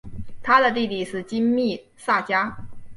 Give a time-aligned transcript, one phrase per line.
[0.41, 2.57] 他的弟弟是金密萨加。